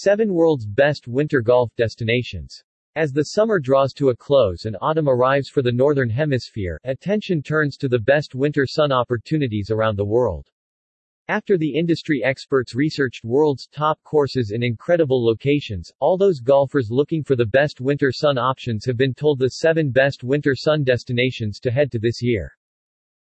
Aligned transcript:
7 0.00 0.32
World's 0.32 0.64
Best 0.64 1.08
Winter 1.08 1.40
Golf 1.40 1.74
Destinations. 1.74 2.62
As 2.94 3.10
the 3.10 3.24
summer 3.34 3.58
draws 3.58 3.92
to 3.94 4.10
a 4.10 4.16
close 4.16 4.64
and 4.64 4.76
autumn 4.80 5.08
arrives 5.08 5.48
for 5.48 5.60
the 5.60 5.72
Northern 5.72 6.08
Hemisphere, 6.08 6.78
attention 6.84 7.42
turns 7.42 7.76
to 7.78 7.88
the 7.88 7.98
best 7.98 8.36
winter 8.36 8.64
sun 8.64 8.92
opportunities 8.92 9.72
around 9.72 9.96
the 9.96 10.04
world. 10.04 10.46
After 11.26 11.58
the 11.58 11.76
industry 11.76 12.22
experts 12.22 12.76
researched 12.76 13.24
world's 13.24 13.66
top 13.66 14.00
courses 14.04 14.52
in 14.52 14.62
incredible 14.62 15.20
locations, 15.20 15.90
all 15.98 16.16
those 16.16 16.38
golfers 16.38 16.92
looking 16.92 17.24
for 17.24 17.34
the 17.34 17.46
best 17.46 17.80
winter 17.80 18.12
sun 18.12 18.38
options 18.38 18.84
have 18.84 18.96
been 18.96 19.14
told 19.14 19.40
the 19.40 19.48
7 19.48 19.90
best 19.90 20.22
winter 20.22 20.54
sun 20.54 20.84
destinations 20.84 21.58
to 21.58 21.72
head 21.72 21.90
to 21.90 21.98
this 21.98 22.22
year. 22.22 22.52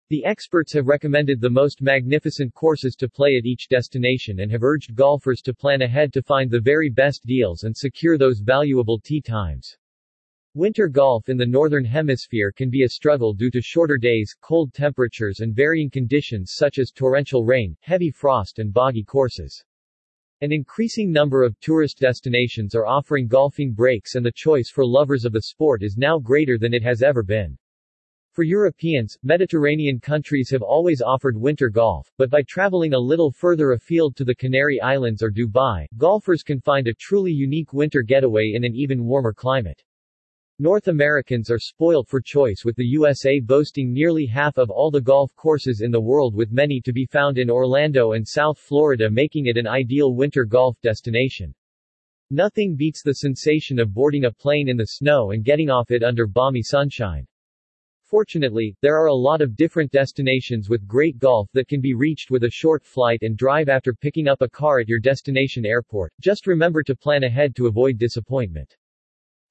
The 0.10 0.24
experts 0.24 0.72
have 0.72 0.88
recommended 0.88 1.42
the 1.42 1.50
most 1.50 1.82
magnificent 1.82 2.54
courses 2.54 2.96
to 2.96 3.10
play 3.10 3.36
at 3.36 3.46
each 3.46 3.68
destination 3.68 4.40
and 4.40 4.50
have 4.50 4.64
urged 4.64 4.96
golfers 4.96 5.42
to 5.42 5.54
plan 5.54 5.82
ahead 5.82 6.14
to 6.14 6.22
find 6.22 6.50
the 6.50 6.62
very 6.62 6.90
best 6.90 7.26
deals 7.26 7.64
and 7.64 7.76
secure 7.76 8.18
those 8.18 8.40
valuable 8.40 9.02
tee 9.02 9.20
times. 9.20 9.78
Winter 10.54 10.88
golf 10.88 11.28
in 11.28 11.36
the 11.36 11.46
Northern 11.46 11.84
Hemisphere 11.84 12.54
can 12.54 12.70
be 12.70 12.84
a 12.84 12.90
struggle 12.90 13.34
due 13.34 13.52
to 13.52 13.62
shorter 13.62 13.98
days, 13.98 14.34
cold 14.40 14.74
temperatures 14.74 15.42
and 15.42 15.54
varying 15.54 15.90
conditions 15.90 16.54
such 16.56 16.80
as 16.80 16.92
torrential 16.92 17.44
rain, 17.44 17.76
heavy 17.82 18.10
frost 18.10 18.60
and 18.60 18.72
boggy 18.72 19.04
courses. 19.04 19.62
An 20.40 20.54
increasing 20.54 21.12
number 21.12 21.44
of 21.44 21.60
tourist 21.60 22.00
destinations 22.00 22.76
are 22.76 22.88
offering 22.88 23.28
golfing 23.28 23.74
breaks 23.74 24.16
and 24.16 24.26
the 24.26 24.32
choice 24.34 24.70
for 24.70 24.86
lovers 24.86 25.26
of 25.26 25.34
the 25.34 25.42
sport 25.42 25.84
is 25.84 25.98
now 25.98 26.18
greater 26.18 26.58
than 26.58 26.74
it 26.74 26.82
has 26.82 27.02
ever 27.02 27.24
been. 27.24 27.58
For 28.38 28.44
Europeans, 28.44 29.18
Mediterranean 29.24 30.00
countries 30.00 30.52
have 30.52 30.62
always 30.62 31.02
offered 31.02 31.36
winter 31.36 31.70
golf, 31.70 32.12
but 32.20 32.30
by 32.30 32.44
traveling 32.44 32.94
a 32.94 33.00
little 33.00 33.32
further 33.32 33.72
afield 33.72 34.16
to 34.16 34.24
the 34.24 34.36
Canary 34.36 34.80
Islands 34.80 35.24
or 35.24 35.32
Dubai, 35.32 35.88
golfers 35.98 36.44
can 36.44 36.62
find 36.62 36.88
a 36.88 36.94
truly 36.94 37.32
unique 37.32 37.74
winter 37.74 38.04
getaway 38.04 38.52
in 38.54 38.64
an 38.64 38.76
even 38.76 39.04
warmer 39.04 39.34
climate. 39.34 39.82
North 40.60 40.88
Americans 40.88 41.50
are 41.50 41.58
spoiled 41.58 42.08
for 42.08 42.22
choice 42.22 42.62
with 42.64 42.76
the 42.76 42.86
USA 42.86 43.40
boasting 43.40 43.92
nearly 43.92 44.28
half 44.28 44.60
of 44.60 44.70
all 44.70 44.92
the 44.92 45.02
golf 45.02 45.36
courses 45.36 45.82
in 45.82 45.90
the 45.90 46.00
world 46.00 46.36
with 46.36 46.52
many 46.52 46.80
to 46.82 46.94
be 46.94 47.08
found 47.08 47.40
in 47.40 47.50
Orlando 47.50 48.12
and 48.12 48.28
South 48.28 48.60
Florida 48.60 49.10
making 49.10 49.48
it 49.48 49.58
an 49.58 49.66
ideal 49.66 50.14
winter 50.14 50.46
golf 50.46 50.80
destination. 50.84 51.56
Nothing 52.30 52.76
beats 52.76 53.02
the 53.02 53.16
sensation 53.16 53.80
of 53.80 53.96
boarding 53.96 54.26
a 54.26 54.32
plane 54.32 54.70
in 54.70 54.78
the 54.78 54.86
snow 54.86 55.32
and 55.32 55.44
getting 55.44 55.72
off 55.72 55.90
it 55.90 56.04
under 56.04 56.28
balmy 56.28 56.62
sunshine. 56.62 57.26
Fortunately, 58.08 58.74
there 58.82 58.96
are 58.96 59.08
a 59.08 59.14
lot 59.14 59.42
of 59.42 59.58
different 59.58 59.92
destinations 59.92 60.70
with 60.70 60.88
great 60.88 61.20
golf 61.20 61.50
that 61.52 61.68
can 61.68 61.82
be 61.82 61.94
reached 61.94 62.32
with 62.32 62.46
a 62.46 62.50
short 62.50 62.86
flight 62.86 63.22
and 63.22 63.36
drive 63.36 63.68
after 63.68 63.94
picking 63.94 64.30
up 64.30 64.42
a 64.42 64.48
car 64.48 64.80
at 64.80 64.88
your 64.88 65.02
destination 65.02 65.66
airport. 65.66 66.14
Just 66.22 66.48
remember 66.48 66.84
to 66.84 66.96
plan 66.96 67.26
ahead 67.26 67.54
to 67.58 67.68
avoid 67.68 67.98
disappointment. 67.98 68.78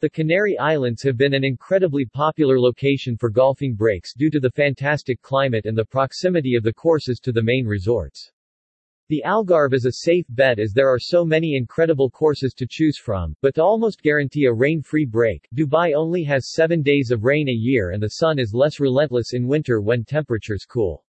The 0.01 0.09
Canary 0.09 0.57
Islands 0.57 1.03
have 1.03 1.19
been 1.19 1.34
an 1.34 1.45
incredibly 1.45 2.07
popular 2.07 2.59
location 2.59 3.19
for 3.19 3.29
golfing 3.29 3.75
breaks 3.75 4.15
due 4.15 4.31
to 4.31 4.41
the 4.41 4.51
fantastic 4.53 5.21
climate 5.21 5.67
and 5.67 5.77
the 5.77 5.84
proximity 5.84 6.55
of 6.55 6.62
the 6.62 6.73
courses 6.73 7.21
to 7.25 7.33
the 7.33 7.43
main 7.43 7.67
resorts. 7.67 8.33
The 9.09 9.23
Algarve 9.25 9.73
is 9.73 9.85
a 9.85 9.93
safe 9.93 10.27
bet 10.31 10.59
as 10.59 10.73
there 10.73 10.89
are 10.89 10.99
so 10.99 11.25
many 11.25 11.55
incredible 11.55 12.11
courses 12.11 12.53
to 12.55 12.67
choose 12.69 12.99
from, 12.99 13.37
but 13.41 13.55
to 13.55 13.62
almost 13.62 14.03
guarantee 14.03 14.47
a 14.47 14.53
rain-free 14.53 15.05
break, 15.05 15.49
Dubai 15.55 15.95
only 15.95 16.25
has 16.25 16.51
seven 16.51 16.83
days 16.83 17.12
of 17.12 17.23
rain 17.23 17.49
a 17.49 17.53
year 17.53 17.93
and 17.93 18.03
the 18.03 18.09
sun 18.19 18.41
is 18.41 18.53
less 18.53 18.81
relentless 18.81 19.33
in 19.33 19.47
winter 19.47 19.81
when 19.81 20.05
temperatures 20.05 20.65
cool. 20.69 21.05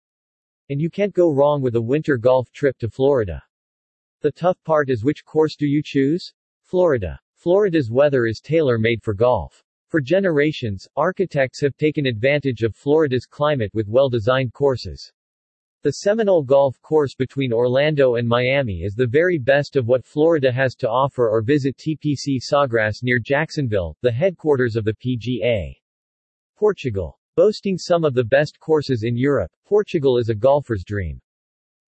And 0.70 0.82
you 0.82 0.90
can't 0.90 1.14
go 1.14 1.32
wrong 1.32 1.62
with 1.62 1.76
a 1.76 1.82
winter 1.82 2.18
golf 2.18 2.52
trip 2.52 2.80
to 2.80 2.90
Florida. 2.90 3.44
The 4.22 4.32
tough 4.32 4.58
part 4.64 4.90
is 4.90 5.04
which 5.04 5.24
course 5.24 5.56
do 5.56 5.68
you 5.68 5.84
choose? 5.86 6.34
Florida. 6.64 7.20
Florida's 7.36 7.92
weather 7.92 8.26
is 8.26 8.42
tailor-made 8.42 9.04
for 9.04 9.14
golf. 9.14 9.64
For 9.90 10.02
generations, 10.02 10.88
architects 10.96 11.62
have 11.62 11.78
taken 11.78 12.08
advantage 12.08 12.64
of 12.64 12.76
Florida's 12.76 13.28
climate 13.28 13.70
with 13.76 13.88
well-designed 13.88 14.52
courses. 14.52 15.14
The 15.84 15.92
Seminole 15.92 16.44
Golf 16.44 16.82
Course 16.82 17.14
between 17.14 17.52
Orlando 17.52 18.16
and 18.16 18.26
Miami 18.26 18.84
is 18.84 18.96
the 18.96 19.06
very 19.06 19.38
best 19.38 19.76
of 19.76 19.86
what 19.86 20.06
Florida 20.06 20.50
has 20.50 20.76
to 20.76 20.90
offer 20.90 21.30
or 21.30 21.42
visit 21.42 21.76
TPC 21.76 22.40
Sawgrass 22.40 23.04
near 23.04 23.20
Jacksonville, 23.20 23.98
the 24.02 24.10
headquarters 24.10 24.78
of 24.78 24.86
the 24.86 24.94
PGA. 24.94 25.76
Portugal. 26.56 27.20
Boasting 27.36 27.78
some 27.78 28.06
of 28.06 28.14
the 28.14 28.24
best 28.24 28.62
courses 28.62 29.04
in 29.04 29.18
Europe, 29.18 29.52
Portugal 29.66 30.18
is 30.18 30.30
a 30.30 30.36
golfer's 30.36 30.86
dream. 30.86 31.20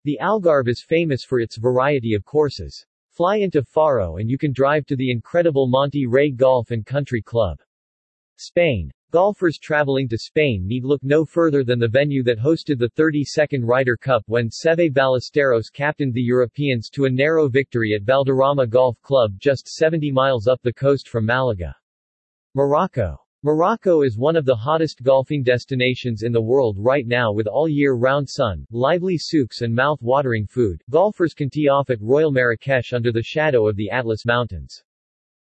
The 0.04 0.20
Algarve 0.22 0.68
is 0.68 0.84
famous 0.84 1.24
for 1.24 1.40
its 1.40 1.58
variety 1.58 2.16
of 2.16 2.26
courses. 2.26 2.86
Fly 3.12 3.38
into 3.38 3.64
Faro 3.64 4.18
and 4.18 4.30
you 4.30 4.38
can 4.38 4.52
drive 4.52 4.86
to 4.88 4.98
the 4.98 5.10
incredible 5.10 5.68
Monte 5.70 6.06
Rei 6.06 6.32
Golf 6.32 6.72
and 6.72 6.86
Country 6.86 7.22
Club. 7.22 7.62
Spain. 8.36 8.92
Golfers 9.12 9.58
traveling 9.58 10.10
to 10.10 10.18
Spain 10.18 10.66
need 10.66 10.84
look 10.84 11.04
no 11.04 11.26
further 11.26 11.64
than 11.64 11.80
the 11.80 11.88
venue 11.88 12.24
that 12.24 12.40
hosted 12.40 12.80
the 12.80 12.90
32nd 12.98 13.62
Ryder 13.64 13.96
Cup 13.96 14.24
when 14.28 14.50
Seve 14.50 14.94
Ballesteros 14.94 15.72
captained 15.72 16.14
the 16.14 16.22
Europeans 16.22 16.90
to 16.90 17.06
a 17.06 17.10
narrow 17.10 17.48
victory 17.48 17.94
at 17.94 18.04
Valderrama 18.04 18.68
Golf 18.68 19.00
Club 19.02 19.34
just 19.38 19.68
70 19.68 20.12
miles 20.12 20.48
up 20.48 20.62
the 20.64 20.74
coast 20.74 21.08
from 21.08 21.26
Malaga. 21.26 21.76
Morocco. 22.56 23.20
Morocco 23.44 24.02
is 24.02 24.18
one 24.18 24.36
of 24.36 24.44
the 24.44 24.56
hottest 24.56 25.04
golfing 25.04 25.44
destinations 25.44 26.24
in 26.24 26.32
the 26.32 26.42
world 26.42 26.78
right 26.80 27.06
now 27.06 27.32
with 27.32 27.46
all 27.46 27.70
year-round 27.70 28.28
sun, 28.28 28.66
lively 28.72 29.20
souks 29.20 29.62
and 29.62 29.72
mouth-watering 29.72 30.48
food. 30.48 30.82
Golfers 30.90 31.36
can 31.36 31.50
tee 31.52 31.70
off 31.70 31.92
at 31.92 32.02
Royal 32.02 32.32
Marrakesh 32.32 32.92
under 32.92 33.12
the 33.12 33.22
shadow 33.22 33.68
of 33.68 33.76
the 33.76 33.92
Atlas 33.92 34.26
Mountains. 34.26 34.84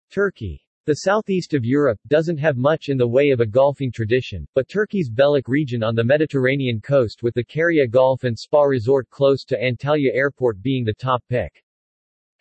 Turkey. 0.09 0.62
The 0.85 0.95
southeast 0.95 1.53
of 1.53 1.63
Europe 1.63 1.97
doesn't 2.07 2.39
have 2.39 2.57
much 2.57 2.89
in 2.89 2.97
the 2.97 3.07
way 3.07 3.29
of 3.29 3.39
a 3.39 3.45
golfing 3.45 3.89
tradition, 3.89 4.45
but 4.53 4.67
Turkey's 4.67 5.09
Belek 5.09 5.47
region 5.47 5.81
on 5.81 5.95
the 5.95 6.03
Mediterranean 6.03 6.81
coast 6.81 7.23
with 7.23 7.33
the 7.35 7.43
Carya 7.45 7.87
Golf 7.89 8.25
and 8.25 8.37
Spa 8.37 8.63
Resort 8.63 9.09
close 9.09 9.45
to 9.45 9.57
Antalya 9.57 10.13
Airport 10.13 10.61
being 10.61 10.83
the 10.83 10.93
top 10.93 11.23
pick. 11.29 11.63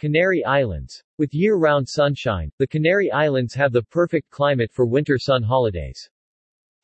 Canary 0.00 0.44
Islands. 0.44 1.00
With 1.18 1.32
year-round 1.32 1.88
sunshine, 1.88 2.50
the 2.58 2.66
Canary 2.66 3.12
Islands 3.12 3.54
have 3.54 3.70
the 3.70 3.84
perfect 3.84 4.28
climate 4.30 4.72
for 4.72 4.86
winter 4.86 5.18
sun 5.18 5.44
holidays. 5.44 6.10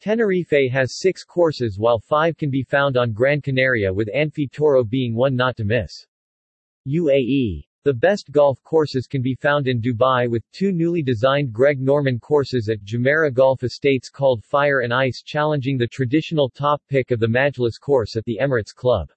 Tenerife 0.01 0.71
has 0.71 1.01
six 1.01 1.25
courses 1.25 1.77
while 1.77 1.99
five 1.99 2.37
can 2.37 2.51
be 2.51 2.63
found 2.63 2.97
on 2.97 3.11
Gran 3.13 3.41
Canaria 3.41 3.93
with 3.93 4.09
Anfi 4.15 4.49
Tauro 4.49 4.89
being 4.89 5.13
one 5.13 5.35
not 5.35 5.57
to 5.57 5.65
miss. 5.65 6.07
UAE 6.87 7.68
the 7.85 7.95
best 7.95 8.31
golf 8.33 8.63
courses 8.63 9.07
can 9.07 9.23
be 9.23 9.35
found 9.35 9.69
in 9.69 9.81
Dubai 9.81 10.29
with 10.29 10.51
two 10.53 10.73
newly 10.73 11.03
designed 11.03 11.53
Greg 11.53 11.81
Norman 11.81 12.19
courses 12.19 12.69
at 12.69 12.83
Jumeirah 12.85 13.33
Golf 13.33 13.63
Estates 13.63 14.11
called 14.11 14.45
Fire 14.45 14.81
and 14.81 14.93
Ice 14.93 15.23
challenging 15.23 15.79
the 15.79 15.87
traditional 15.87 16.51
top 16.51 16.83
pick 16.89 17.11
of 17.11 17.21
the 17.21 17.27
Majlis 17.27 17.79
course 17.81 18.17
at 18.17 18.25
the 18.25 18.39
Emirates 18.43 18.75
Club. 18.75 19.11